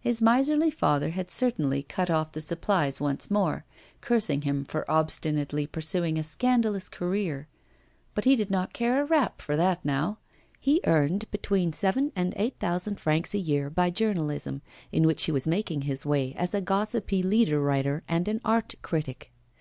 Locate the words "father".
0.72-1.10